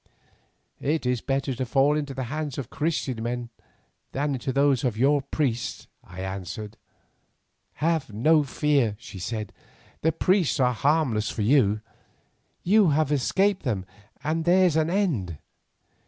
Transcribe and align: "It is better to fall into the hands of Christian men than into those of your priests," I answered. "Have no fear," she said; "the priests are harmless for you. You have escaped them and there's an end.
"It 0.79 1.05
is 1.05 1.21
better 1.21 1.53
to 1.53 1.63
fall 1.63 1.95
into 1.95 2.15
the 2.15 2.23
hands 2.23 2.57
of 2.57 2.71
Christian 2.71 3.21
men 3.21 3.49
than 4.13 4.33
into 4.33 4.51
those 4.51 4.83
of 4.83 4.97
your 4.97 5.21
priests," 5.21 5.85
I 6.03 6.21
answered. 6.21 6.75
"Have 7.73 8.11
no 8.11 8.41
fear," 8.43 8.95
she 8.97 9.19
said; 9.19 9.53
"the 10.01 10.11
priests 10.11 10.59
are 10.59 10.73
harmless 10.73 11.29
for 11.29 11.43
you. 11.43 11.81
You 12.63 12.89
have 12.89 13.11
escaped 13.11 13.61
them 13.61 13.85
and 14.23 14.43
there's 14.43 14.75
an 14.75 14.89
end. 14.89 15.37